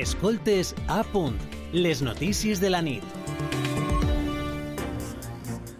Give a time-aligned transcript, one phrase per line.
[0.00, 1.36] Escoltes a punt,
[1.74, 3.04] les notícies de la nit.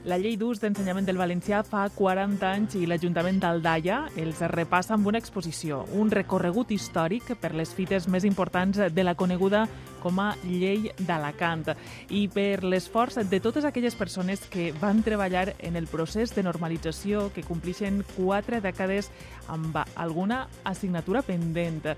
[0.04, 5.08] La llei d'ús d'ensenyament del valencià fa 40 anys i l'Ajuntament d'Aldaia els repassa amb
[5.08, 9.64] una exposició, un recorregut històric per les fites més importants de la coneguda
[10.04, 11.70] com a llei d'Alacant
[12.12, 17.30] i per l'esforç de totes aquelles persones que van treballar en el procés de normalització
[17.32, 19.08] que complixen quatre dècades
[19.48, 21.94] amb alguna assignatura pendent.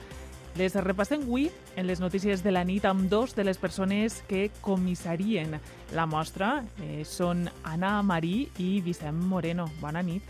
[0.52, 1.46] Les repassem avui
[1.80, 5.56] en les notícies de la nit amb dos de les persones que comissarien
[5.96, 6.58] la mostra.
[6.84, 9.70] Eh, són Anna Marí i Vicent Moreno.
[9.80, 10.22] Bona nit.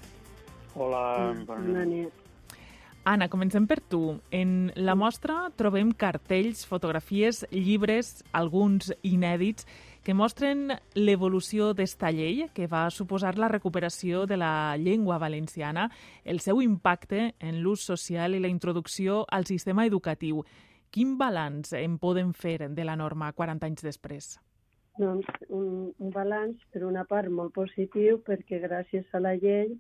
[0.77, 2.23] Hola, bona, bona nit.
[3.03, 4.21] Anna, comencem per tu.
[4.31, 9.67] En la mostra trobem cartells, fotografies, llibres, alguns inèdits,
[10.03, 15.89] que mostren l'evolució d'esta llei, que va suposar la recuperació de la llengua valenciana,
[16.25, 20.43] el seu impacte en l'ús social i la introducció al sistema educatiu.
[20.91, 24.35] Quin balanç en podem fer de la norma 40 anys després?
[24.99, 29.71] Doncs un, un balanç, per una part, molt positiu, perquè gràcies a la llei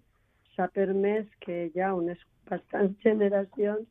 [0.54, 3.84] s'ha permès que ja unes bastants generacions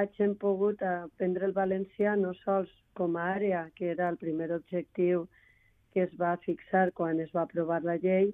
[0.00, 5.28] hagin pogut aprendre el valencià no sols com a àrea, que era el primer objectiu
[5.94, 8.32] que es va fixar quan es va aprovar la llei,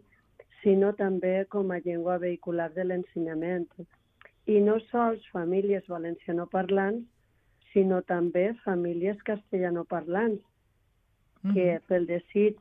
[0.62, 3.68] sinó també com a llengua vehicular de l'ensenyament.
[4.46, 7.04] I no sols famílies valencianoparlants,
[7.72, 11.54] sinó també famílies castellanoparlants, mm -hmm.
[11.54, 12.56] que pel desig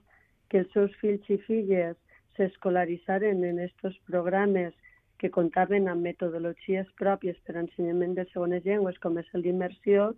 [0.49, 1.95] que els seus fills i filles
[2.35, 4.73] s'escolaritzaren en aquests programes
[5.19, 10.13] que comptaven amb metodologies pròpies per a ensenyament de segones llengües, com és el d'immersió,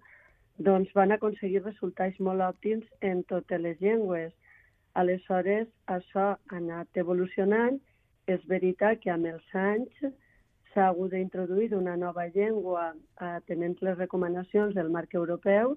[0.68, 4.32] doncs van aconseguir resultats molt òptims en totes les llengües.
[4.94, 7.80] Aleshores, això ha anat evolucionant.
[8.28, 10.04] És veritat que amb els anys
[10.72, 12.92] s'ha hagut d'introduir una nova llengua
[13.28, 15.76] atenent les recomanacions del marc europeu,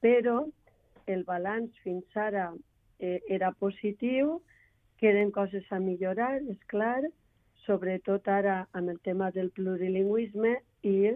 [0.00, 0.36] però
[1.06, 2.46] el balanç fins ara
[2.98, 4.38] eh, era positiu,
[5.00, 7.02] queden coses a millorar, és clar,
[7.66, 11.12] sobretot ara amb el tema del plurilingüisme i,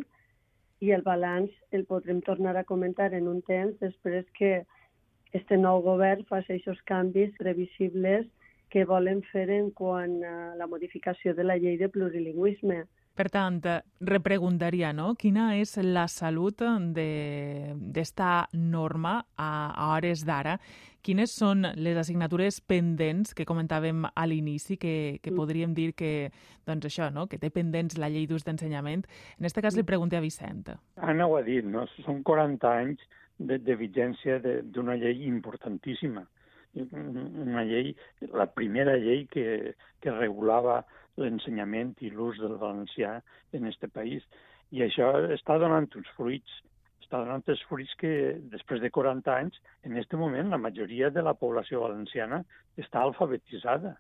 [0.85, 4.65] i el balanç el podrem tornar a comentar en un temps després que
[5.35, 8.27] este nou govern faci aquests canvis previsibles
[8.71, 12.85] que volen fer en quant a la modificació de la llei de plurilingüisme.
[13.15, 13.61] Per tant,
[14.03, 15.13] repreguntaria, no?
[15.15, 16.65] Quina és la salut
[16.97, 20.57] d'esta norma a, a hores d'ara?
[21.05, 25.37] Quines són les assignatures pendents que comentàvem a l'inici, que, que mm.
[25.39, 26.31] podríem dir que,
[26.67, 27.29] doncs això, no?
[27.31, 29.05] que té pendents la llei d'ús d'ensenyament?
[29.37, 29.91] En aquest cas li mm.
[29.93, 30.73] pregunto a Vicent.
[30.97, 31.85] Anna ho ha dit, no?
[32.07, 33.05] Són 40 anys
[33.39, 36.25] de, de vigència d'una llei importantíssima.
[36.75, 37.93] Una llei,
[38.35, 40.81] la primera llei que, que regulava
[41.21, 43.19] l'ensenyament i l'ús del valencià
[43.53, 44.25] en aquest país.
[44.75, 46.63] I això està donant uns fruits,
[47.05, 48.13] està donant els fruits que
[48.53, 52.43] després de 40 anys, en aquest moment, la majoria de la població valenciana
[52.81, 53.95] està alfabetitzada,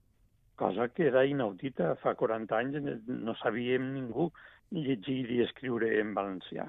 [0.56, 1.94] cosa que era inaudita.
[2.02, 4.30] Fa 40 anys no sabíem ningú
[4.74, 6.66] llegir i escriure en valencià.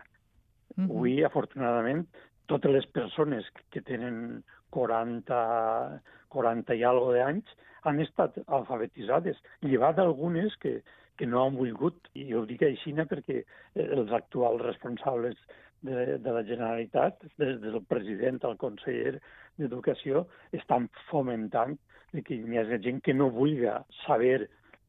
[0.75, 0.91] Mm -hmm.
[0.91, 2.07] Avui, afortunadament,
[2.47, 4.43] totes les persones que tenen
[4.75, 5.39] 40,
[6.35, 7.55] 40 i algo d'anys
[7.85, 10.79] han estat alfabetitzades, llevat algunes que,
[11.17, 13.43] que no han volgut, i ho dic així perquè
[13.75, 15.37] els actuals responsables
[15.85, 19.19] de, de la Generalitat, des del president al conseller
[19.57, 21.77] d'Educació, estan fomentant
[22.25, 23.69] que hi ha gent que no vulgui
[24.05, 24.47] saber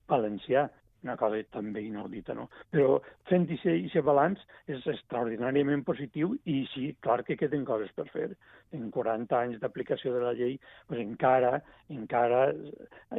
[0.09, 0.69] valencià
[1.05, 2.47] una cosa també inaudita, no?
[2.73, 4.43] Però fent aquest balanç
[4.73, 8.31] és extraordinàriament positiu i sí, clar que queden coses per fer.
[8.77, 10.56] En 40 anys d'aplicació de la llei,
[10.89, 12.49] pues encara, encara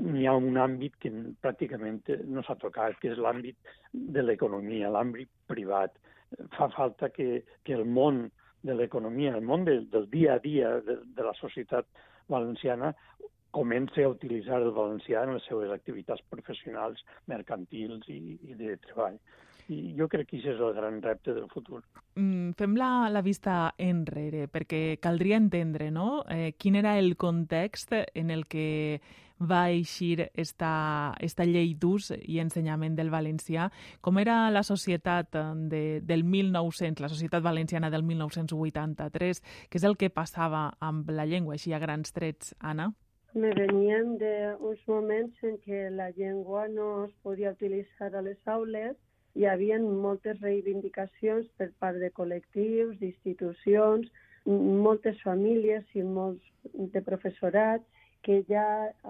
[0.01, 3.57] n'hi ha un àmbit que pràcticament no s'ha tocat, que és l'àmbit
[3.93, 5.95] de l'economia, l'àmbit privat.
[6.57, 8.27] Fa falta que, que el món
[8.67, 11.87] de l'economia, el món de, del dia a dia de, de la societat
[12.27, 12.91] valenciana
[13.51, 19.19] comença a utilitzar el valencià en les seves activitats professionals, mercantils i, i de treball.
[19.67, 21.81] I jo crec que això és el gran repte del futur.
[22.15, 26.23] Mm, fem la, la vista enrere, perquè caldria entendre no?
[26.31, 28.67] eh, quin era el context en el que
[29.37, 33.67] va eixir esta, esta llei d'ús i ensenyament del valencià,
[34.01, 35.35] com era la societat
[35.69, 41.27] de, del 1900, la societat valenciana del 1983, què és el que passava amb la
[41.29, 42.91] llengua, així a grans trets, Anna?
[43.37, 48.95] Me venien d'uns moments en què la llengua no es podia utilitzar a les aules,
[49.37, 54.09] hi havia moltes reivindicacions per part de col·lectius, d'institucions,
[54.87, 56.43] moltes famílies i molts
[56.95, 57.85] de professorat
[58.25, 58.65] que ja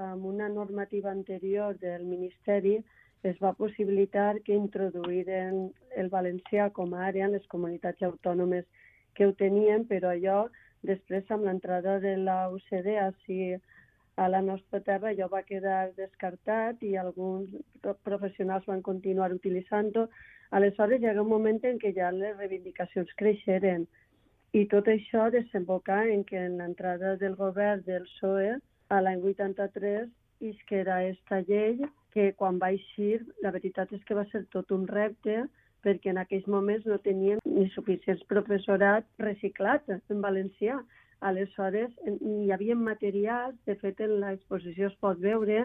[0.10, 2.78] amb una normativa anterior del Ministeri
[3.24, 8.66] es va possibilitar que introduïren el valencià com a àrea en les comunitats autònomes
[9.16, 10.48] que ho tenien, però allò
[10.86, 13.56] Després, amb l'entrada de la UCD així
[14.18, 17.54] a la nostra terra, allò va quedar descartat i alguns
[18.08, 20.08] professionals van continuar utilitzant-ho.
[20.58, 23.86] Aleshores, hi ha un moment en què ja les reivindicacions creixeren
[24.58, 28.56] i tot això desemboca en que en l'entrada del govern del PSOE
[28.90, 30.10] a l'any 83
[30.50, 31.82] isquera esta llei
[32.14, 35.44] que quan va eixir, la veritat és que va ser tot un repte
[35.86, 40.80] perquè en aquells moments no tenien ni suficients professorat reciclat en valencià.
[41.26, 41.94] Aleshores,
[42.32, 45.64] hi havia materials, de fet en l'exposició es pot veure,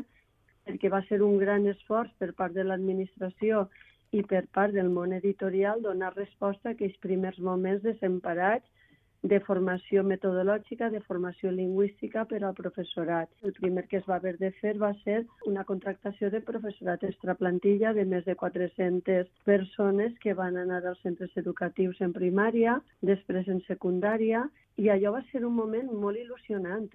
[0.69, 3.66] perquè va ser un gran esforç per part de l'administració
[4.12, 8.81] i per part del món editorial donar resposta a aquells primers moments desemparats
[9.23, 13.31] de formació metodològica, de formació lingüística per al professorat.
[13.47, 17.93] El primer que es va haver de fer va ser una contractació de professorat extraplantilla
[17.95, 23.63] de més de 400 persones que van anar als centres educatius en primària, després en
[23.69, 24.43] secundària,
[24.77, 26.91] i allò va ser un moment molt il·lusionant,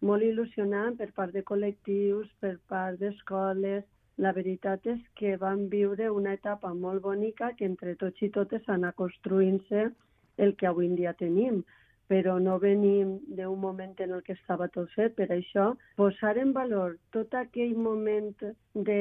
[0.00, 3.82] molt il·lusionant per part de col·lectius, per part d'escoles,
[4.22, 8.68] la veritat és que van viure una etapa molt bonica que entre tots i totes
[8.70, 9.88] anar construint-se
[10.36, 11.62] el que avui en dia tenim,
[12.10, 15.14] però no venim d'un moment en el que estava tot fet.
[15.16, 18.32] Per això, posar en valor tot aquell moment
[18.74, 19.00] de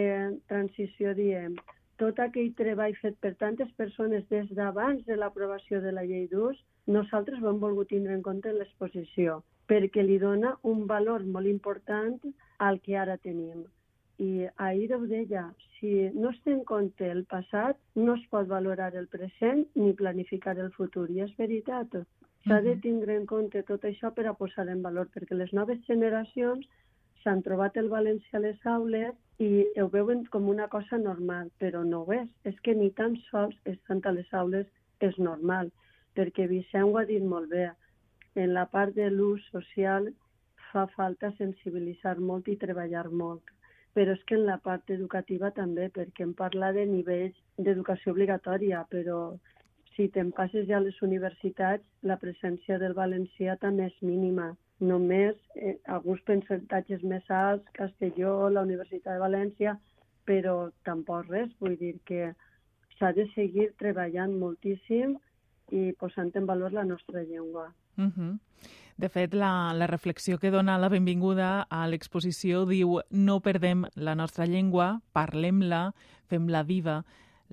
[0.51, 1.57] transició, diem,
[2.01, 6.57] tot aquell treball fet per tantes persones des d'abans de l'aprovació de la llei d'ús,
[6.87, 11.47] nosaltres ho hem volgut tindre en compte en l'exposició, perquè li dona un valor molt
[11.47, 12.19] important
[12.59, 13.63] al que ara tenim.
[14.21, 15.43] I ahir ho deia,
[15.79, 19.93] si no es té en compte el passat, no es pot valorar el present ni
[19.93, 21.09] planificar el futur.
[21.09, 21.97] I és veritat.
[22.45, 25.81] S'ha de tindre en compte tot això per a posar en valor, perquè les noves
[25.87, 26.67] generacions
[27.23, 29.49] s'han trobat el valencià a les aules i
[29.81, 32.29] ho veuen com una cosa normal, però no ho és.
[32.43, 34.67] És que ni tan sols estant a les aules
[34.99, 35.71] és normal,
[36.15, 37.71] perquè Vicent ho ha dit molt bé.
[38.35, 40.11] En la part de l'ús social
[40.69, 43.53] fa falta sensibilitzar molt i treballar molt
[43.93, 48.83] però és que en la part educativa també, perquè em parla de nivells d'educació obligatòria,
[48.89, 49.19] però
[49.95, 54.53] si te'n passes ja a les universitats, la presència del valencià també és mínima.
[54.81, 59.75] Només eh, alguns percentatges més alts, Castelló, la Universitat de València,
[60.25, 61.53] però tampoc res.
[61.61, 62.31] Vull dir que
[62.97, 65.15] s'ha de seguir treballant moltíssim
[65.71, 67.69] i posant en valor la nostra llengua.
[67.97, 68.33] Uh -huh.
[68.97, 74.13] De fet, la, la reflexió que dona la benvinguda a l'exposició diu no perdem la
[74.15, 75.87] nostra llengua, parlem-la,
[76.29, 77.01] fem-la viva.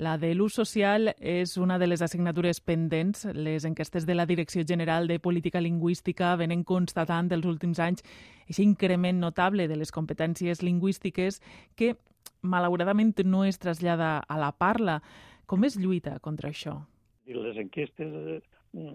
[0.01, 3.27] La de l'ús social és una de les assignatures pendents.
[3.37, 8.05] Les enquestes de la Direcció General de Política Lingüística venen constatant els últims anys
[8.47, 11.43] aquest increment notable de les competències lingüístiques
[11.77, 11.97] que,
[12.41, 15.01] malauradament, no es trasllada a la parla.
[15.45, 16.79] Com es lluita contra això?
[17.27, 18.41] Les enquestes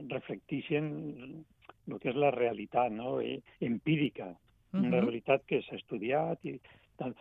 [0.09, 1.45] reflecteixen
[1.87, 3.19] el que és la realitat no?
[3.21, 4.35] I, empírica, uh
[4.79, 4.87] -huh.
[4.87, 6.59] una realitat que s'ha estudiat i
[6.97, 7.15] tal.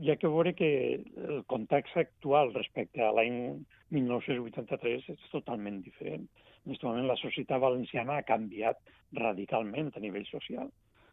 [0.00, 6.28] Hi ha que veure que el context actual respecte a l'any 1983 és totalment diferent.
[6.64, 8.78] En aquest moment la societat valenciana ha canviat
[9.12, 10.70] radicalment a nivell social.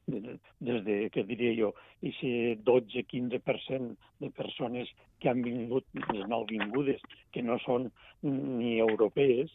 [0.08, 7.44] Des de, què diria jo, aquest 12-15% de persones que han vingut, les nouvingudes, que
[7.44, 7.92] no són
[8.24, 9.52] ni europees,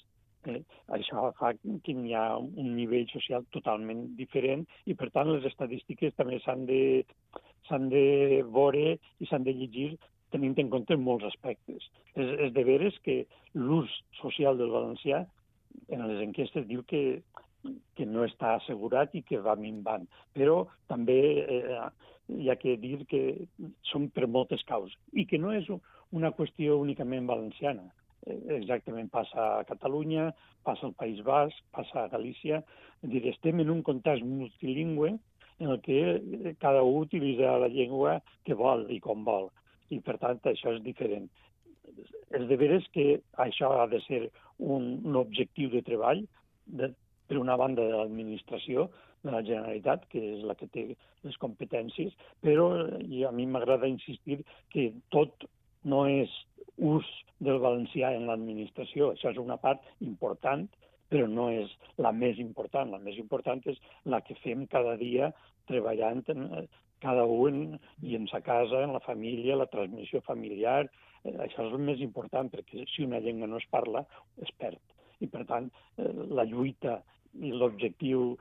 [0.51, 0.63] Eh,
[0.97, 6.17] això fa que hi ha un nivell social totalment diferent i, per tant, les estadístiques
[6.19, 6.81] també s'han de,
[7.69, 9.95] s'han de veure i s'han de llegir
[10.35, 11.87] tenint en compte molts aspectes.
[12.15, 13.23] És, és de veres que
[13.55, 13.91] l'ús
[14.21, 15.25] social del valencià
[15.95, 17.23] en les enquestes diu que,
[17.97, 20.09] que no està assegurat i que va minvant.
[20.37, 21.83] Però també eh,
[22.41, 23.25] hi ha que dir que
[23.91, 25.69] són per moltes causes i que no és
[26.15, 27.87] una qüestió únicament valenciana
[28.27, 30.31] exactament passa a Catalunya,
[30.65, 32.63] passa al País Basc, passa a Galícia.
[33.03, 35.15] És dir, estem en un context multilingüe
[35.59, 39.51] en el que cada un utilitza la llengua que vol i com vol.
[39.91, 41.29] I, per tant, això és diferent.
[42.35, 44.23] És de veres que això ha de ser
[44.59, 46.25] un, un objectiu de treball,
[46.67, 46.91] de,
[47.29, 48.89] per una banda de l'administració,
[49.25, 50.85] de la Generalitat, que és la que té
[51.25, 52.13] les competències,
[52.45, 52.69] però
[53.01, 55.47] i a mi m'agrada insistir que tot
[55.89, 56.33] no és
[56.79, 57.07] ús
[57.39, 59.13] del valencià en l'administració.
[59.13, 60.67] Això és una part important,
[61.09, 62.91] però no és la més important.
[62.91, 65.33] La més important és la que fem cada dia
[65.69, 66.67] treballant en, eh,
[67.01, 70.89] cada un i en sa casa, en la família, la transmissió familiar.
[71.25, 74.05] Eh, això és el més important, perquè si una llengua no es parla,
[74.43, 74.81] es perd.
[75.21, 77.03] I, per tant, eh, la lluita
[77.41, 78.37] i l'objectiu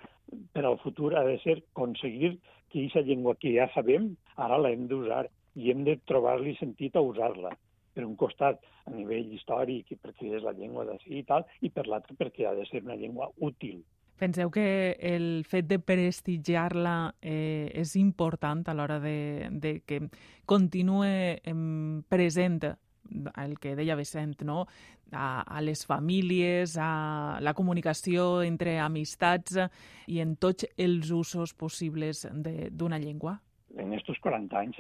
[0.54, 4.88] per al futur ha de ser aconseguir que aquesta llengua que ja sabem, ara l'hem
[4.88, 7.54] d'usar i hem de trobar-li sentit a usar-la
[7.94, 11.70] per un costat a nivell històric i perquè és la llengua d'ací i tal, i
[11.70, 13.84] per l'altre perquè ha de ser una llengua útil.
[14.20, 20.04] Penseu que el fet de prestigiar-la eh, és important a l'hora de, de que
[20.46, 21.42] continue
[22.10, 22.62] present
[23.36, 24.68] el que deia Vicent, no?
[25.12, 29.58] a, a les famílies, a la comunicació entre amistats
[30.08, 33.40] i en tots els usos possibles d'una llengua?
[33.82, 34.80] En aquests 40 anys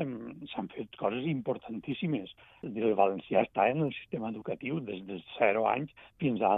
[0.51, 2.33] s'han fet coses importantíssimes.
[2.67, 6.53] El valencià està en el sistema educatiu des de 0 anys fins a,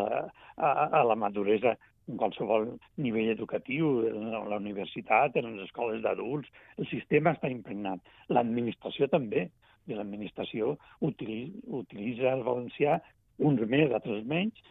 [0.57, 1.75] a, a la maduresa
[2.09, 2.67] en qualsevol
[3.01, 6.51] nivell educatiu, en la universitat, en les escoles d'adults.
[6.77, 8.03] El sistema està impregnat.
[8.29, 9.47] L'administració també.
[9.85, 10.75] I l'administració
[11.05, 12.99] utilitza, utilitza el valencià
[13.45, 14.61] uns més, altres menys,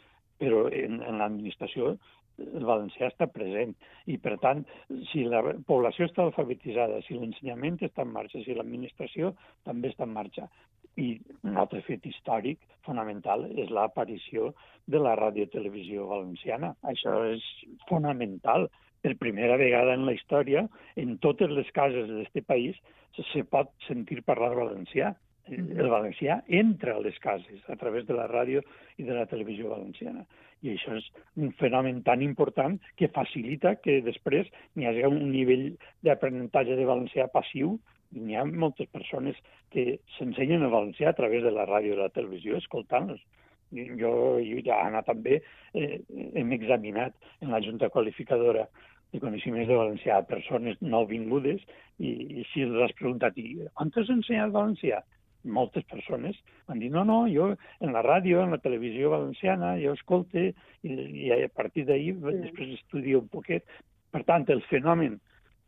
[0.42, 1.94] però en, en l'administració
[2.42, 3.74] el valencià està present.
[4.10, 4.62] I, per tant,
[5.10, 9.34] si la població està alfabetitzada, si l'ensenyament està en marxa, si l'administració
[9.68, 10.48] també està en marxa.
[11.00, 11.08] I
[11.42, 14.52] un altre fet històric fonamental és l'aparició
[14.86, 16.74] de la radiotelevisió valenciana.
[16.86, 17.44] Això és
[17.90, 18.68] fonamental.
[19.04, 20.62] Per primera vegada en la història,
[20.96, 22.78] en totes les cases d'aquest país
[23.32, 25.12] se pot sentir parlar valencià
[25.48, 28.62] el valencià entra a les cases a través de la ràdio
[28.96, 30.24] i de la televisió valenciana.
[30.64, 35.66] I això és un fenomen tan important que facilita que després n'hi hagi un nivell
[36.06, 37.76] d'aprenentatge de valencià passiu
[38.14, 39.36] i n'hi ha moltes persones
[39.74, 43.20] que s'ensenyen el valencià a través de la ràdio i la televisió escoltant-los.
[43.74, 45.40] Jo i ja Anna també
[45.74, 46.00] eh,
[46.38, 48.68] hem examinat en la Junta Qualificadora
[49.12, 51.60] de coneixements de valencià a persones nouvingudes
[51.98, 52.10] i,
[52.40, 55.02] i si els has preguntat i on t'has ensenyat valencià?
[55.44, 59.94] Moltes persones van dir, no, no, jo en la ràdio, en la televisió valenciana, jo
[59.96, 60.94] escolte i,
[61.26, 62.36] i a partir d'ahir sí.
[62.46, 63.66] després estudio un poquet.
[64.14, 65.18] Per tant, el fenomen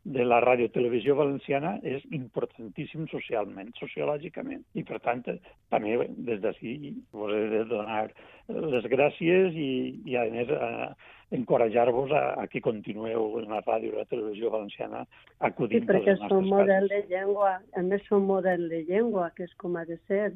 [0.07, 4.63] de la radiotelevisió valenciana és importantíssim socialment, sociològicament.
[4.79, 5.25] I, per tant,
[5.73, 5.97] també
[6.29, 8.05] des d'ací vos he de donar
[8.47, 9.71] les gràcies i,
[10.07, 10.93] i a més, a,
[11.35, 15.03] encoratjar-vos a, a que continueu en la ràdio i la televisió valenciana
[15.43, 19.33] acudint sí, perquè a les som model de llengua, a més som model de llengua,
[19.35, 20.31] que és com ha de ser.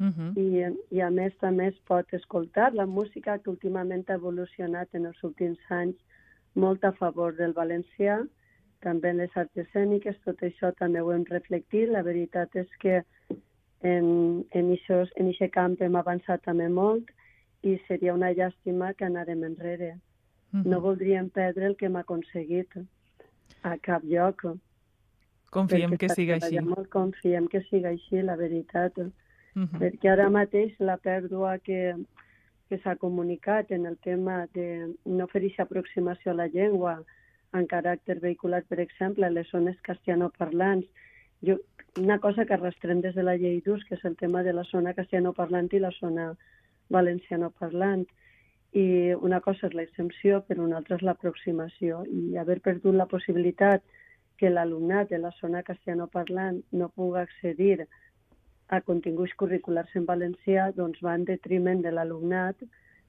[0.00, 0.32] Uh -huh.
[0.40, 5.06] I, I a més també es pot escoltar la música que últimament ha evolucionat en
[5.06, 5.96] els últims anys
[6.54, 8.24] molt a favor del valencià,
[8.84, 11.88] també en les arts escèniques, tot això també ho hem reflectit.
[11.88, 13.00] La veritat és que
[13.82, 17.10] en, en aquest en camp hem avançat també molt
[17.62, 19.92] i seria una llàstima que anarem enrere.
[20.52, 20.64] Uh -huh.
[20.64, 22.68] No voldríem perdre el que hem aconseguit
[23.62, 24.42] a cap lloc.
[25.50, 26.60] Confiem que siga així.
[26.60, 28.96] Molt confiem que siga així, la veritat.
[28.98, 29.10] Uh
[29.54, 29.78] -huh.
[29.78, 31.96] Perquè ara mateix la pèrdua que,
[32.68, 37.04] que s'ha comunicat en el tema de no fer aquesta aproximació a la llengua
[37.52, 40.86] en caràcter vehicular, per exemple, a les zones castellanoparlants,
[41.42, 41.56] jo,
[41.98, 44.64] una cosa que arrastrem des de la llei d'ús, que és el tema de la
[44.64, 46.30] zona castellanoparlant i la zona
[46.90, 48.04] valencianoparlant
[48.72, 52.04] i una cosa és l'exempció, però una altra és l'aproximació.
[52.06, 53.82] I haver perdut la possibilitat
[54.38, 57.86] que l'alumnat de la zona castellanoparlant no pugui accedir
[58.70, 62.62] a continguts curriculars en valencià, doncs va en detriment de l'alumnat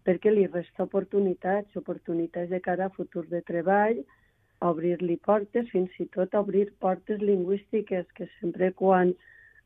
[0.03, 4.01] perquè li resta oportunitats, oportunitats de cara a futur de treball,
[4.61, 9.13] obrir-li portes, fins i tot obrir portes lingüístiques, que sempre quan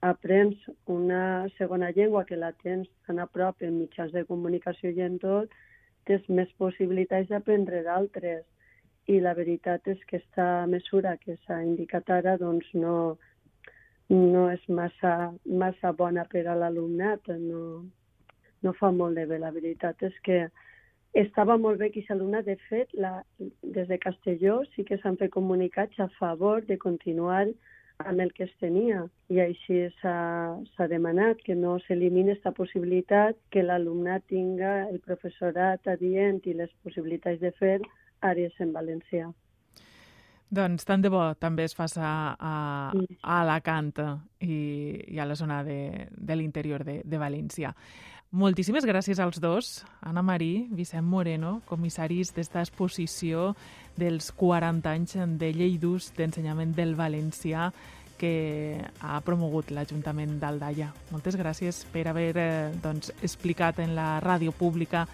[0.05, 5.01] aprens una segona llengua que la tens tan a prop en mitjans de comunicació i
[5.05, 5.51] en tot,
[6.05, 8.43] tens més possibilitats d'aprendre d'altres.
[9.07, 13.17] I la veritat és que aquesta mesura que s'ha indicat ara doncs no,
[14.09, 17.83] no és massa, massa bona per a l'alumnat, no,
[18.63, 19.37] no fa molt de bé.
[19.41, 20.47] La veritat és que
[21.15, 25.31] estava molt bé que l'alumnat, de fet, la, des de Castelló sí que s'han fet
[25.31, 27.45] comunicats a favor de continuar
[28.03, 29.05] amb el que es tenia.
[29.31, 36.43] I així s'ha demanat que no s'elimini aquesta possibilitat que l'alumnat tinga el professorat adient
[36.43, 37.79] i les possibilitats de fer
[38.21, 39.31] àrees en valencià.
[40.55, 43.95] Doncs tant de bo també es faci a, a Alacant
[44.45, 44.57] i,
[45.15, 47.73] i a la zona de, de l'interior de, de València.
[48.31, 53.53] Moltíssimes gràcies als dos, Anna Marí, Vicent Moreno, comissaris d'esta exposició
[53.95, 57.69] dels 40 anys de llei d'ús d'ensenyament del valencià
[58.17, 60.91] que ha promogut l'Ajuntament d'Aldaia.
[61.11, 65.05] Moltes gràcies per haver eh, doncs, explicat en la ràdio pública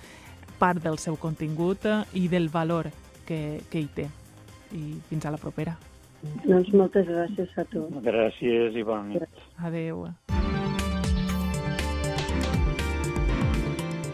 [0.62, 2.92] part del seu contingut i del valor
[3.26, 4.10] que, que hi té.
[4.72, 5.76] I fins a la propera.
[6.46, 7.88] Doncs moltes gràcies a tu.
[8.06, 9.42] Gràcies i bona nit.
[9.58, 10.06] Adéu.